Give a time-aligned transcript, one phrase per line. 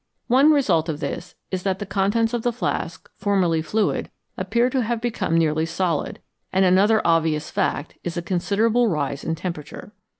[0.29, 4.81] One result of this is that the contents of the flask, formerly fluid, appear to
[4.81, 6.17] have become nearly solid,
[6.51, 9.93] and another obvious fact is a con siderable rise in temperature.